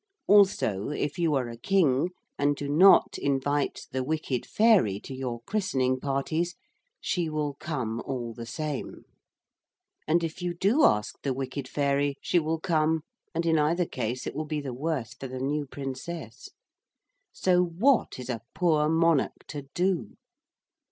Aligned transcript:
Also 0.25 0.89
if 0.89 1.19
you 1.19 1.35
are 1.35 1.47
a 1.47 1.55
king 1.59 2.09
and 2.35 2.55
do 2.55 2.67
not 2.67 3.19
invite 3.19 3.85
the 3.91 4.03
wicked 4.03 4.47
fairy 4.47 4.99
to 4.99 5.13
your 5.13 5.41
christening 5.43 5.99
parties, 5.99 6.55
she 6.99 7.29
will 7.29 7.53
come 7.59 8.01
all 8.03 8.33
the 8.33 8.47
same. 8.47 9.03
And 10.07 10.23
if 10.23 10.41
you 10.41 10.55
do 10.55 10.85
ask 10.85 11.21
the 11.21 11.35
wicked 11.35 11.67
fairy, 11.67 12.17
she 12.19 12.39
will 12.39 12.59
come, 12.59 13.03
and 13.35 13.45
in 13.45 13.59
either 13.59 13.85
case 13.85 14.25
it 14.25 14.33
will 14.33 14.47
be 14.47 14.59
the 14.59 14.73
worse 14.73 15.13
for 15.13 15.27
the 15.27 15.39
new 15.39 15.67
princess. 15.67 16.49
So 17.31 17.63
what 17.63 18.17
is 18.17 18.27
a 18.27 18.41
poor 18.55 18.89
monarch 18.89 19.45
to 19.49 19.69
do? 19.75 20.17